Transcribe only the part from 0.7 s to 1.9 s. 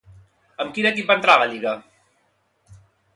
quin equip va entrar a la lliga?